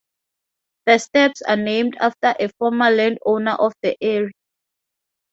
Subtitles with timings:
[0.87, 4.31] The Steps are named after a former landowner of the area.